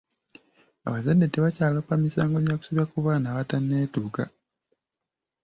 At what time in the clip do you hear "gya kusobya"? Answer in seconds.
2.45-2.85